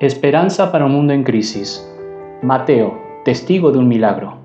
[0.00, 1.88] Esperanza para un mundo en crisis.
[2.42, 4.38] Mateo, testigo de un milagro.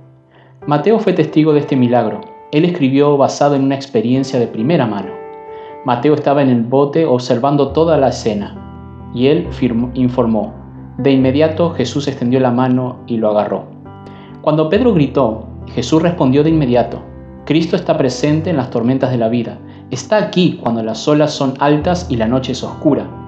[0.68, 2.22] Mateo fue testigo de este milagro.
[2.52, 5.09] Él escribió basado en una experiencia de primera mano.
[5.85, 9.48] Mateo estaba en el bote observando toda la escena y él
[9.95, 10.54] informó.
[10.99, 13.66] De inmediato Jesús extendió la mano y lo agarró.
[14.41, 17.02] Cuando Pedro gritó, Jesús respondió de inmediato.
[17.45, 19.57] Cristo está presente en las tormentas de la vida.
[19.89, 23.18] Está aquí cuando las olas son altas y la noche es oscura.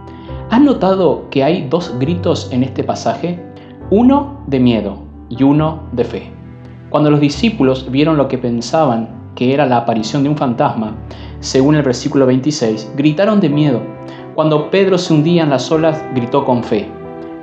[0.51, 3.39] ¿Has notado que hay dos gritos en este pasaje?
[3.89, 4.97] Uno de miedo
[5.29, 6.29] y uno de fe.
[6.89, 10.97] Cuando los discípulos vieron lo que pensaban que era la aparición de un fantasma,
[11.39, 13.81] según el versículo 26, gritaron de miedo.
[14.35, 16.89] Cuando Pedro se hundía en las olas, gritó con fe.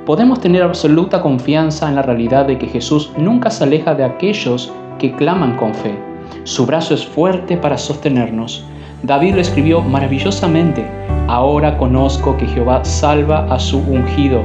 [0.05, 4.71] Podemos tener absoluta confianza en la realidad de que Jesús nunca se aleja de aquellos
[4.99, 5.99] que claman con fe.
[6.45, 8.67] Su brazo es fuerte para sostenernos.
[9.03, 10.85] David lo escribió maravillosamente
[11.29, 14.43] Ahora conozco que Jehová salva a su ungido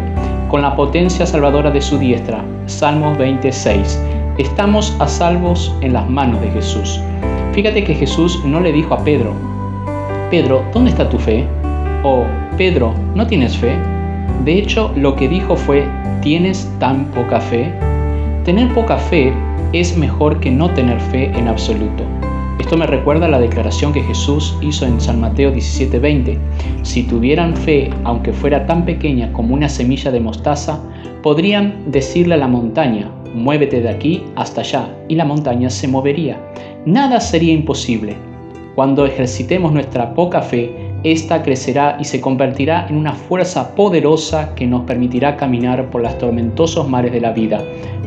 [0.50, 2.44] con la potencia salvadora de su diestra.
[2.66, 4.04] Salmos 26.
[4.38, 7.00] Estamos a salvos en las manos de Jesús.
[7.54, 9.34] Fíjate que Jesús no le dijo a Pedro,
[10.30, 11.48] Pedro, ¿dónde está tu fe?
[12.04, 12.26] O
[12.58, 13.78] Pedro, ¿no tienes fe?
[14.44, 15.88] De hecho, lo que dijo fue,
[16.22, 17.72] ¿tienes tan poca fe?
[18.44, 19.32] Tener poca fe
[19.72, 22.04] es mejor que no tener fe en absoluto.
[22.60, 26.38] Esto me recuerda a la declaración que Jesús hizo en San Mateo 17:20.
[26.84, 30.80] Si tuvieran fe, aunque fuera tan pequeña como una semilla de mostaza,
[31.22, 36.38] podrían decirle a la montaña, muévete de aquí hasta allá, y la montaña se movería.
[36.86, 38.16] Nada sería imposible.
[38.76, 44.66] Cuando ejercitemos nuestra poca fe, esta crecerá y se convertirá en una fuerza poderosa que
[44.66, 47.62] nos permitirá caminar por los tormentosos mares de la vida.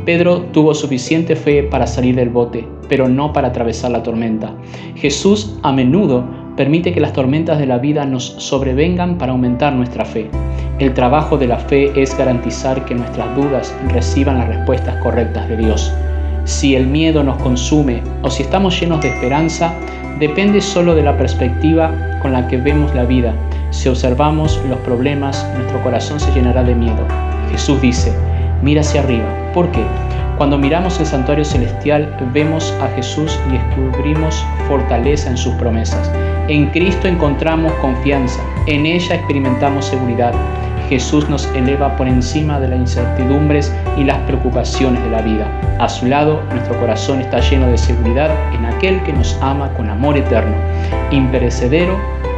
[0.05, 4.55] Pedro tuvo suficiente fe para salir del bote, pero no para atravesar la tormenta.
[4.95, 6.25] Jesús a menudo
[6.57, 10.31] permite que las tormentas de la vida nos sobrevengan para aumentar nuestra fe.
[10.79, 15.57] El trabajo de la fe es garantizar que nuestras dudas reciban las respuestas correctas de
[15.57, 15.93] Dios.
[16.47, 19.75] Si el miedo nos consume o si estamos llenos de esperanza,
[20.21, 21.91] depende solo de la perspectiva
[22.23, 23.35] con la que vemos la vida.
[23.71, 27.05] Si observamos los problemas, nuestro corazón se llenará de miedo.
[27.51, 28.15] Jesús dice,
[28.63, 29.27] mira hacia arriba.
[29.53, 29.83] ¿Por qué?
[30.39, 36.13] Cuando miramos el santuario celestial vemos a Jesús y descubrimos fortaleza en sus promesas.
[36.47, 40.33] En Cristo encontramos confianza, en ella experimentamos seguridad.
[40.89, 45.47] Jesús nos eleva por encima de las incertidumbres y las preocupaciones de la vida.
[45.79, 49.91] A su lado, nuestro corazón está lleno de seguridad en aquel que nos ama con
[49.91, 50.57] amor eterno,
[51.11, 51.97] imperecedero,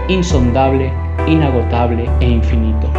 [0.08, 0.92] insondable,
[1.26, 2.90] inagotable e infinito.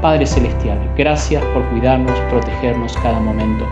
[0.00, 3.66] Padre Celestial, gracias por cuidarnos, protegernos cada momento.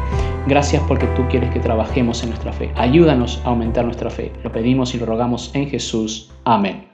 [0.47, 2.71] Gracias porque tú quieres que trabajemos en nuestra fe.
[2.77, 4.33] Ayúdanos a aumentar nuestra fe.
[4.43, 6.31] Lo pedimos y lo rogamos en Jesús.
[6.45, 6.94] Amén.